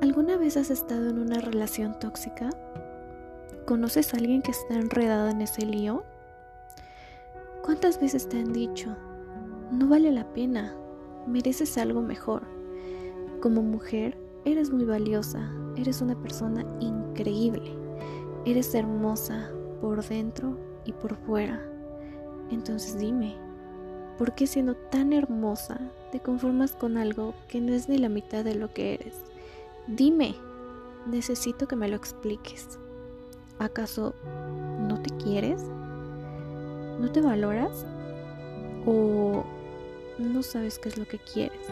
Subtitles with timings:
[0.00, 2.48] ¿Alguna vez has estado en una relación tóxica?
[3.66, 6.04] ¿Conoces a alguien que está enredado en ese lío?
[7.62, 8.96] ¿Cuántas veces te han dicho,
[9.70, 10.74] no vale la pena,
[11.26, 12.44] mereces algo mejor?
[13.42, 14.16] Como mujer,
[14.46, 17.76] eres muy valiosa, eres una persona increíble,
[18.46, 19.50] eres hermosa
[19.82, 20.56] por dentro
[20.86, 21.62] y por fuera.
[22.50, 23.36] Entonces dime,
[24.16, 25.78] ¿por qué siendo tan hermosa
[26.10, 29.29] te conformas con algo que no es ni la mitad de lo que eres?
[29.96, 30.36] Dime,
[31.04, 32.78] necesito que me lo expliques.
[33.58, 34.14] ¿Acaso
[34.86, 35.64] no te quieres?
[37.00, 37.84] ¿No te valoras?
[38.86, 39.42] ¿O
[40.20, 41.66] no sabes qué es lo que quieres?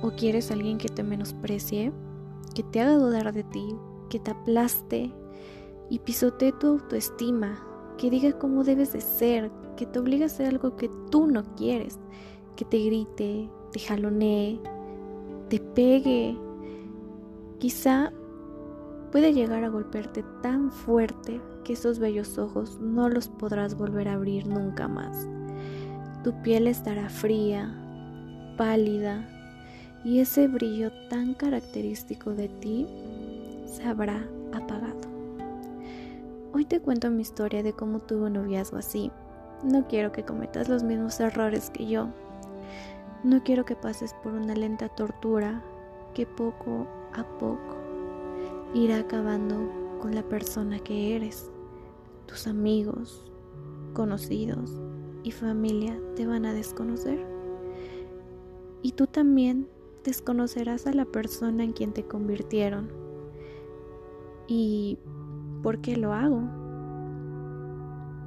[0.00, 1.92] ¿O quieres a alguien que te menosprecie,
[2.54, 3.76] que te haga dudar de ti,
[4.08, 5.12] que te aplaste
[5.90, 7.62] y pisotee tu autoestima,
[7.98, 11.42] que diga cómo debes de ser, que te obligue a hacer algo que tú no
[11.54, 11.98] quieres,
[12.56, 14.58] que te grite, te jalonee,
[15.50, 16.38] te pegue,
[17.58, 18.12] quizá
[19.10, 24.14] puede llegar a golpearte tan fuerte que esos bellos ojos no los podrás volver a
[24.14, 25.28] abrir nunca más.
[26.22, 27.74] Tu piel estará fría,
[28.56, 29.28] pálida,
[30.04, 32.86] y ese brillo tan característico de ti
[33.66, 35.00] se habrá apagado.
[36.52, 39.10] Hoy te cuento mi historia de cómo tuve un noviazgo así.
[39.64, 42.08] No quiero que cometas los mismos errores que yo.
[43.22, 45.62] No quiero que pases por una lenta tortura
[46.14, 47.76] que poco a poco
[48.72, 51.50] irá acabando con la persona que eres.
[52.24, 53.30] Tus amigos,
[53.92, 54.80] conocidos
[55.22, 57.26] y familia te van a desconocer.
[58.80, 59.68] Y tú también
[60.02, 62.90] desconocerás a la persona en quien te convirtieron.
[64.48, 64.98] ¿Y
[65.62, 66.40] por qué lo hago?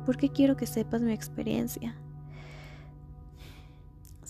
[0.05, 1.97] Porque quiero que sepas mi experiencia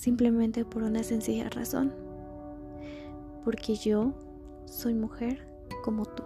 [0.04, 1.94] simplemente por una sencilla razón,
[3.46, 4.12] porque yo
[4.66, 5.48] soy mujer
[5.86, 6.24] como tú.